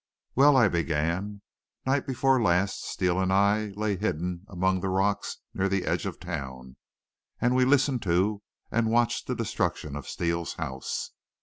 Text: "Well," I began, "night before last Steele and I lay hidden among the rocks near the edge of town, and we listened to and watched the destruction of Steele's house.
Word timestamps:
"Well," 0.33 0.57
I 0.57 0.67
began, 0.67 1.43
"night 1.85 2.07
before 2.07 2.41
last 2.41 2.81
Steele 2.85 3.19
and 3.19 3.31
I 3.31 3.67
lay 3.75 3.97
hidden 3.97 4.47
among 4.47 4.79
the 4.79 4.89
rocks 4.89 5.37
near 5.53 5.69
the 5.69 5.85
edge 5.85 6.07
of 6.07 6.19
town, 6.19 6.75
and 7.39 7.55
we 7.55 7.65
listened 7.65 8.01
to 8.01 8.41
and 8.71 8.89
watched 8.89 9.27
the 9.27 9.35
destruction 9.35 9.95
of 9.95 10.07
Steele's 10.07 10.55
house. 10.55 11.11